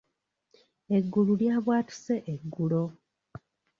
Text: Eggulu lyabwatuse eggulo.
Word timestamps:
Eggulu 0.97 1.33
lyabwatuse 1.39 2.15
eggulo. 2.33 2.83